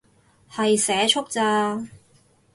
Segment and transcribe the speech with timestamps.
[0.51, 1.85] 係社畜咋